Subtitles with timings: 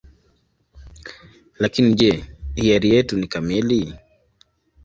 [1.59, 2.23] Lakini je,
[2.55, 3.93] hiari yetu ni kamili?